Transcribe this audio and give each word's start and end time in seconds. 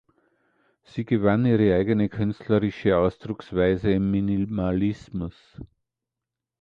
Sie 0.81 1.05
gewann 1.05 1.45
ihre 1.45 1.75
eigene 1.75 2.09
künstlerische 2.09 2.97
Ausdrucksweise 2.97 3.91
im 3.91 4.09
Minimalismus. 4.09 5.35